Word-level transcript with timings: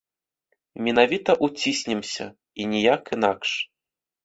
Менавіта 0.87 1.31
ўціснемся, 1.49 2.25
і 2.61 2.69
ніяк 2.75 3.03
інакш. 3.21 3.49